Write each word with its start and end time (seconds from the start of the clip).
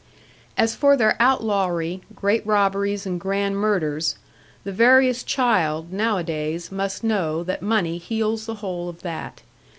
As 0.57 0.73
for 0.73 0.97
their 0.97 1.15
outlawry, 1.19 2.01
great 2.15 2.43
robberies, 2.43 3.05
and 3.05 3.19
grand 3.19 3.57
murders, 3.57 4.15
the 4.63 4.71
veriest 4.71 5.27
child, 5.27 5.93
nowadays, 5.93 6.71
must 6.71 7.03
know 7.03 7.43
that 7.43 7.61
money 7.61 7.99
heals 7.99 8.47
the 8.47 8.55
whole 8.55 8.89
of 8.89 9.03
that. 9.03 9.43